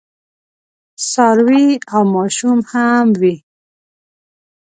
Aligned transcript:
څاروي 1.09 1.67
او 1.93 2.01
ماشوم 2.15 2.59
هم 2.71 3.07
وي. 3.21 3.35